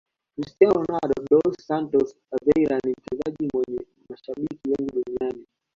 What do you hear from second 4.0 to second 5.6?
mashabiki wengi duniani